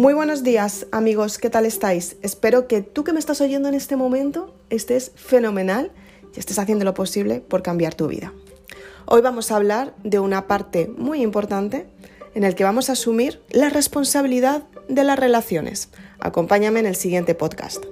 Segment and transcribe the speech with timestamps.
[0.00, 2.16] Muy buenos días amigos, ¿qué tal estáis?
[2.22, 5.92] Espero que tú que me estás oyendo en este momento estés fenomenal
[6.34, 8.32] y estés haciendo lo posible por cambiar tu vida.
[9.04, 11.86] Hoy vamos a hablar de una parte muy importante
[12.34, 15.90] en el que vamos a asumir la responsabilidad de las relaciones.
[16.18, 17.84] Acompáñame en el siguiente podcast.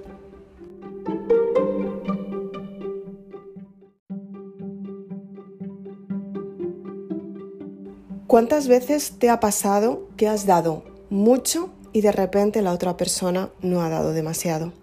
[8.25, 13.49] ¿Cuántas veces te ha pasado que has dado mucho y de repente la otra persona
[13.61, 14.73] no ha dado demasiado.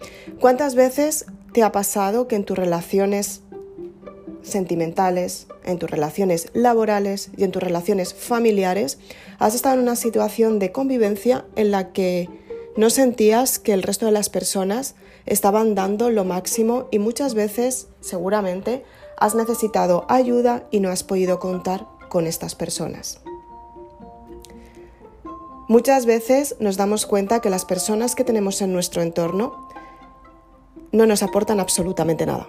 [0.40, 3.42] ¿Cuántas veces te ha pasado que en tus relaciones
[4.42, 8.98] sentimentales, en tus relaciones laborales y en tus relaciones familiares
[9.38, 12.28] has estado en una situación de convivencia en la que
[12.76, 14.94] no sentías que el resto de las personas
[15.24, 18.84] estaban dando lo máximo y muchas veces seguramente
[19.18, 23.20] has necesitado ayuda y no has podido contar con estas personas?
[25.68, 29.68] Muchas veces nos damos cuenta que las personas que tenemos en nuestro entorno
[30.92, 32.46] no nos aportan absolutamente nada.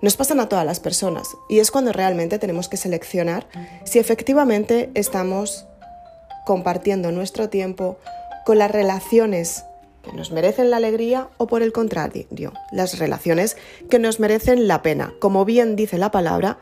[0.00, 3.48] Nos pasan a todas las personas y es cuando realmente tenemos que seleccionar
[3.84, 5.66] si efectivamente estamos
[6.46, 7.98] compartiendo nuestro tiempo
[8.46, 9.64] con las relaciones
[10.02, 13.56] que nos merecen la alegría o por el contrario, las relaciones
[13.90, 15.12] que nos merecen la pena.
[15.18, 16.58] Como bien dice la palabra,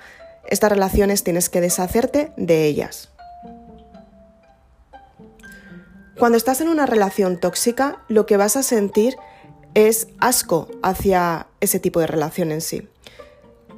[0.48, 3.10] estas relaciones tienes que deshacerte de ellas.
[6.18, 9.16] Cuando estás en una relación tóxica, lo que vas a sentir
[9.74, 12.88] es asco hacia ese tipo de relación en sí.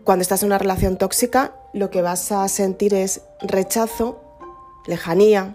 [0.04, 4.22] Cuando estás en una relación tóxica, lo que vas a sentir es rechazo,
[4.86, 5.54] lejanía,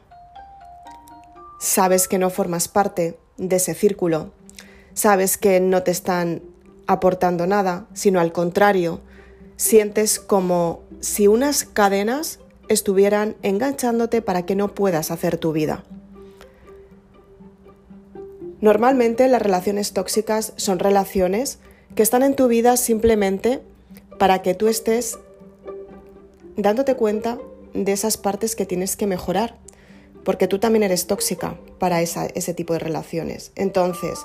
[1.59, 4.31] sabes que no formas parte de ese círculo,
[4.93, 6.43] sabes que no te están
[6.85, 8.99] aportando nada, sino al contrario,
[9.57, 12.37] sientes como si unas cadenas
[12.69, 15.83] estuvieran enganchándote para que no puedas hacer tu vida.
[18.65, 21.59] Normalmente las relaciones tóxicas son relaciones
[21.93, 23.61] que están en tu vida simplemente
[24.17, 25.19] para que tú estés
[26.57, 27.37] dándote cuenta
[27.75, 29.55] de esas partes que tienes que mejorar,
[30.23, 33.51] porque tú también eres tóxica para ese tipo de relaciones.
[33.55, 34.17] Entonces,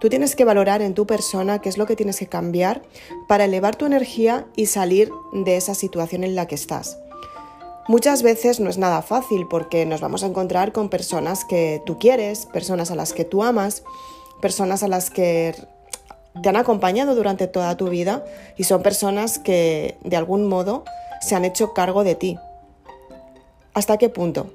[0.00, 2.82] tú tienes que valorar en tu persona qué es lo que tienes que cambiar
[3.28, 6.98] para elevar tu energía y salir de esa situación en la que estás.
[7.88, 12.00] Muchas veces no es nada fácil porque nos vamos a encontrar con personas que tú
[12.00, 13.84] quieres, personas a las que tú amas,
[14.40, 15.54] personas a las que
[16.42, 18.24] te han acompañado durante toda tu vida
[18.56, 20.84] y son personas que de algún modo
[21.20, 22.36] se han hecho cargo de ti.
[23.72, 24.52] ¿Hasta qué punto?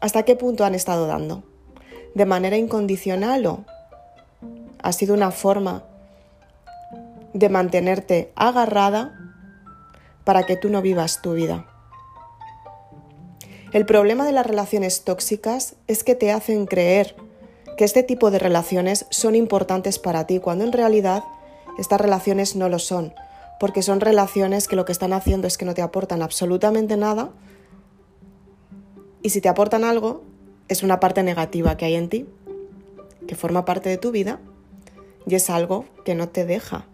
[0.00, 1.42] ¿Hasta qué punto han estado dando?
[2.14, 3.64] ¿De manera incondicional o
[4.82, 5.84] ha sido una forma
[7.34, 9.18] de mantenerte agarrada
[10.24, 11.66] para que tú no vivas tu vida?
[13.72, 17.16] El problema de las relaciones tóxicas es que te hacen creer
[17.78, 21.24] que este tipo de relaciones son importantes para ti, cuando en realidad
[21.78, 23.14] estas relaciones no lo son,
[23.58, 27.30] porque son relaciones que lo que están haciendo es que no te aportan absolutamente nada
[29.22, 30.22] y si te aportan algo
[30.68, 32.26] es una parte negativa que hay en ti,
[33.26, 34.38] que forma parte de tu vida
[35.26, 36.86] y es algo que no te deja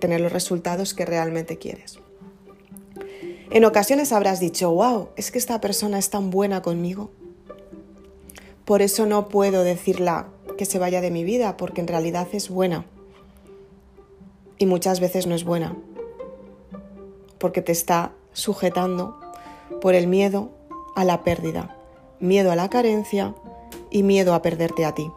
[0.00, 1.98] tener los resultados que realmente quieres.
[3.54, 7.10] En ocasiones habrás dicho, wow, es que esta persona es tan buena conmigo.
[8.64, 12.48] Por eso no puedo decirla que se vaya de mi vida, porque en realidad es
[12.48, 12.86] buena.
[14.56, 15.76] Y muchas veces no es buena,
[17.36, 19.20] porque te está sujetando
[19.82, 20.48] por el miedo
[20.96, 21.76] a la pérdida,
[22.20, 23.34] miedo a la carencia
[23.90, 25.10] y miedo a perderte a ti.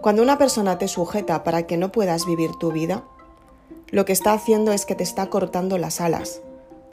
[0.00, 3.02] Cuando una persona te sujeta para que no puedas vivir tu vida,
[3.88, 6.42] lo que está haciendo es que te está cortando las alas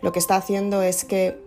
[0.02, 1.38] lo que está haciendo es que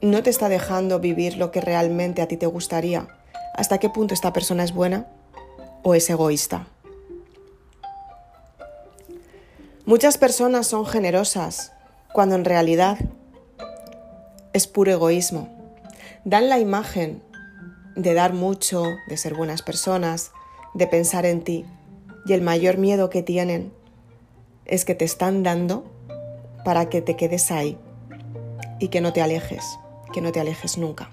[0.00, 3.08] no te está dejando vivir lo que realmente a ti te gustaría.
[3.54, 5.06] ¿Hasta qué punto esta persona es buena
[5.82, 6.66] o es egoísta?
[9.84, 11.72] Muchas personas son generosas
[12.12, 12.96] cuando en realidad
[14.52, 15.48] es puro egoísmo.
[16.24, 17.22] Dan la imagen
[17.96, 20.32] de dar mucho, de ser buenas personas,
[20.74, 21.64] de pensar en ti.
[22.26, 23.72] Y el mayor miedo que tienen
[24.64, 25.84] es que te están dando
[26.64, 27.78] para que te quedes ahí
[28.78, 29.64] y que no te alejes,
[30.12, 31.10] que no te alejes nunca.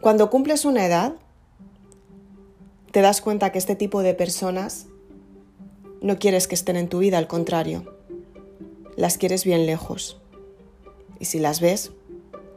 [0.00, 1.14] Cuando cumples una edad,
[2.92, 4.86] te das cuenta que este tipo de personas
[6.00, 7.96] no quieres que estén en tu vida, al contrario,
[8.96, 10.20] las quieres bien lejos.
[11.18, 11.92] Y si las ves,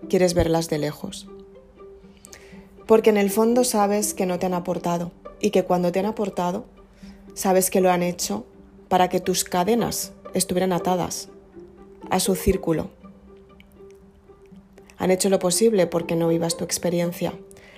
[0.10, 1.28] quieres verlas de lejos.
[2.86, 6.06] Porque en el fondo sabes que no te han aportado y que cuando te han
[6.06, 6.66] aportado,
[7.34, 8.46] sabes que lo han hecho
[8.88, 11.30] para que tus cadenas estuvieran atadas
[12.10, 12.90] a su círculo,
[15.00, 17.34] Han hecho lo posible porque no vivas tu experiencia.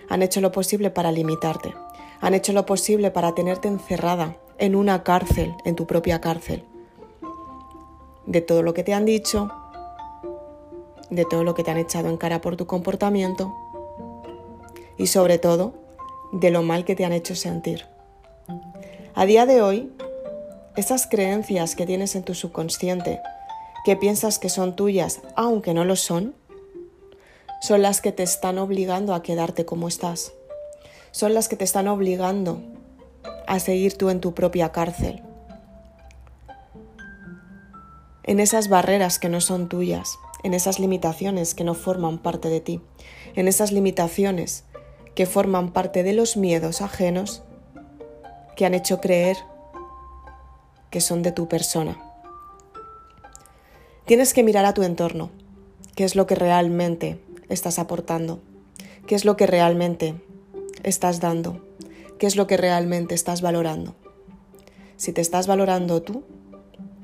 [0.09, 1.73] Han hecho lo posible para limitarte.
[2.19, 6.63] Han hecho lo posible para tenerte encerrada en una cárcel, en tu propia cárcel.
[8.25, 9.51] De todo lo que te han dicho,
[11.11, 13.53] de todo lo que te han echado en cara por tu comportamiento
[14.97, 15.73] y sobre todo
[16.31, 17.85] de lo mal que te han hecho sentir.
[19.13, 19.91] A día de hoy,
[20.75, 23.19] esas creencias que tienes en tu subconsciente,
[23.83, 26.35] que piensas que son tuyas, aunque no lo son,
[27.61, 30.33] son las que te están obligando a quedarte como estás.
[31.11, 32.61] Son las que te están obligando
[33.47, 35.21] a seguir tú en tu propia cárcel.
[38.23, 42.61] En esas barreras que no son tuyas, en esas limitaciones que no forman parte de
[42.61, 42.81] ti,
[43.35, 44.63] en esas limitaciones
[45.15, 47.43] que forman parte de los miedos ajenos
[48.55, 49.37] que han hecho creer
[50.91, 51.97] que son de tu persona.
[54.05, 55.31] Tienes que mirar a tu entorno,
[55.95, 58.41] qué es lo que realmente estás aportando,
[59.07, 60.15] qué es lo que realmente
[60.83, 61.61] estás dando,
[62.19, 63.95] qué es lo que realmente estás valorando.
[64.97, 66.23] Si te estás valorando tú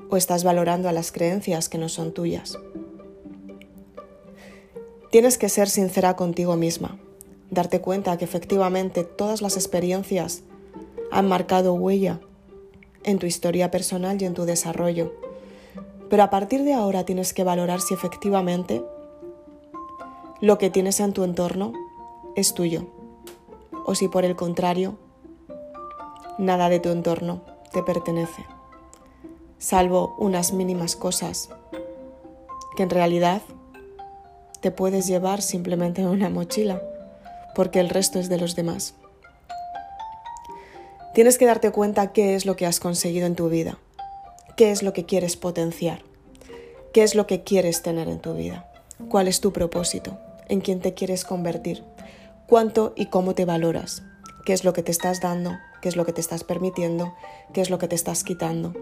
[0.09, 2.59] o estás valorando a las creencias que no son tuyas.
[5.09, 6.99] Tienes que ser sincera contigo misma,
[7.49, 10.43] darte cuenta que efectivamente todas las experiencias
[11.11, 12.19] han marcado huella
[13.07, 15.13] en tu historia personal y en tu desarrollo.
[16.09, 18.83] Pero a partir de ahora tienes que valorar si efectivamente
[20.42, 21.74] lo que tienes en tu entorno
[22.36, 22.86] es tuyo
[23.86, 24.98] o si por el contrario
[26.38, 28.45] nada de tu entorno te pertenece,
[29.57, 31.50] salvo unas mínimas cosas
[32.75, 33.42] que en realidad
[34.59, 36.81] te puedes llevar simplemente en una mochila,
[37.56, 38.95] porque el resto es de los demás.
[41.17, 43.79] Tienes que darte cuenta qué es lo que has conseguido en tu vida,
[44.55, 46.03] qué es lo que quieres potenciar,
[46.93, 48.71] qué es lo que quieres tener en tu vida,
[49.09, 51.83] cuál es tu propósito, en quién te quieres convertir,
[52.45, 54.03] cuánto y cómo te valoras,
[54.45, 57.15] qué es lo que te estás dando, qué es lo que te estás permitiendo,
[57.51, 58.75] qué es lo que te estás quitando.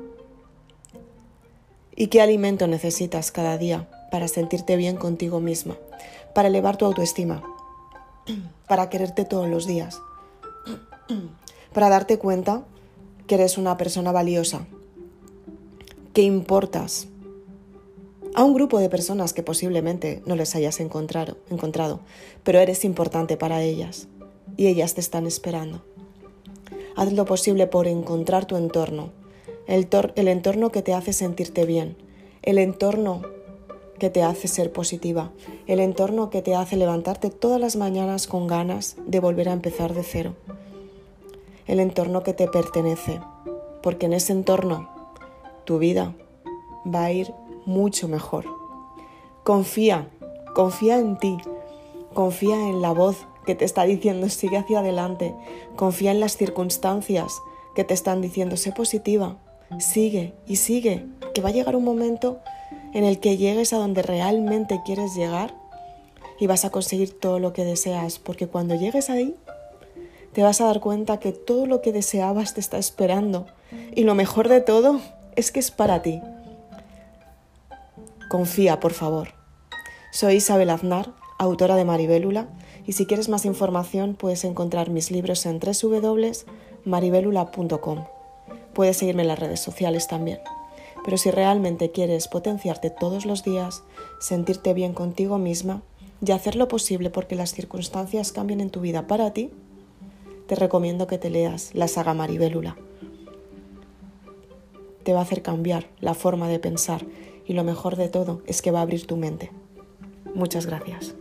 [1.95, 5.77] ¿Y qué alimento necesitas cada día para sentirte bien contigo misma,
[6.33, 7.41] para elevar tu autoestima,
[8.67, 10.01] para quererte todos los días?
[11.75, 12.63] para darte cuenta
[13.27, 14.65] que eres una persona valiosa,
[16.13, 17.09] que importas
[18.33, 21.99] a un grupo de personas que posiblemente no les hayas encontrado,
[22.45, 24.07] pero eres importante para ellas
[24.55, 25.83] y ellas te están esperando.
[26.95, 29.11] Haz lo posible por encontrar tu entorno,
[29.67, 29.89] el
[30.29, 31.97] entorno que te hace sentirte bien,
[32.41, 33.21] el entorno
[33.99, 35.33] que te hace ser positiva,
[35.67, 39.93] el entorno que te hace levantarte todas las mañanas con ganas de volver a empezar
[39.93, 40.35] de cero
[41.67, 43.19] el entorno que te pertenece,
[43.81, 44.89] porque en ese entorno
[45.65, 46.13] tu vida
[46.85, 47.33] va a ir
[47.65, 48.45] mucho mejor.
[49.43, 50.09] Confía,
[50.53, 51.37] confía en ti,
[52.13, 55.35] confía en la voz que te está diciendo sigue hacia adelante,
[55.75, 57.31] confía en las circunstancias
[57.75, 59.37] que te están diciendo sé positiva,
[59.79, 62.39] sigue y sigue, que va a llegar un momento
[62.93, 65.53] en el que llegues a donde realmente quieres llegar
[66.39, 69.35] y vas a conseguir todo lo que deseas, porque cuando llegues ahí
[70.35, 73.45] te vas a dar cuenta que todo lo que deseabas te está esperando.
[73.95, 74.99] Y lo mejor de todo
[75.37, 76.21] es que es para ti.
[78.27, 79.29] Confía, por favor.
[80.11, 82.49] Soy Isabel Aznar, autora de Maribélula,
[82.85, 88.03] y si quieres más información puedes encontrar mis libros en www.maribelula.com.
[88.73, 90.39] Puedes seguirme en las redes sociales también.
[91.05, 93.83] Pero si realmente quieres potenciarte todos los días,
[94.19, 95.81] sentirte bien contigo misma
[96.25, 99.51] y hacer lo posible porque las circunstancias cambien en tu vida para ti,
[100.47, 102.77] te recomiendo que te leas la saga Maribélula.
[105.03, 107.05] Te va a hacer cambiar la forma de pensar
[107.45, 109.51] y lo mejor de todo es que va a abrir tu mente.
[110.33, 111.15] Muchas gracias.